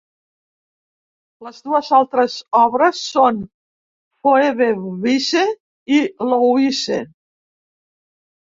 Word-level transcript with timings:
Les 1.47 1.59
dues 1.67 1.89
altres 1.97 2.37
obres 2.61 3.03
són 3.11 3.43
"Phoebe 4.25 4.71
Wise" 5.05 5.45
i 6.01 6.03
"Louise". 6.33 7.01